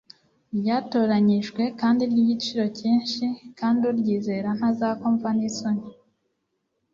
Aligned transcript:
ryatoranijwe, 0.59 1.63
kandi 1.81 2.01
ry'igiciro 2.11 2.63
cyinshi, 2.77 3.25
kandi 3.59 3.81
uryizera 3.89 4.49
ntazakomva 4.57 5.27
n'isoni! 5.37 5.85